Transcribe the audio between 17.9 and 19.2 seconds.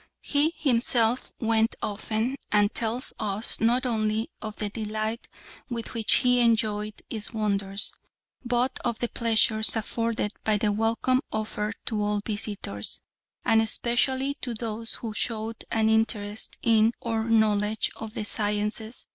of the sciences.